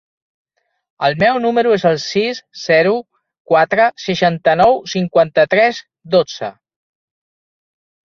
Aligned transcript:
El 1.07 1.15
meu 1.23 1.35
número 1.41 1.73
es 1.79 1.83
el 1.89 1.99
sis, 2.03 2.39
zero, 2.61 2.93
quatre, 3.51 3.85
seixanta-nou, 4.05 4.81
cinquanta-tres, 4.95 5.83
dotze. 6.17 6.51